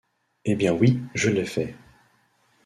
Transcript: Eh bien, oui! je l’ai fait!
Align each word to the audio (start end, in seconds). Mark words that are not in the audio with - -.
Eh 0.45 0.55
bien, 0.55 0.73
oui! 0.73 0.99
je 1.13 1.29
l’ai 1.29 1.45
fait! 1.45 1.75